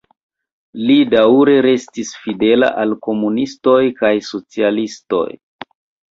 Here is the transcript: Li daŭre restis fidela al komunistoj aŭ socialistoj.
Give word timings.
Li 0.89 0.93
daŭre 1.09 1.57
restis 1.65 2.13
fidela 2.21 2.69
al 2.83 2.95
komunistoj 3.07 3.75
aŭ 4.09 4.11
socialistoj. 4.29 5.21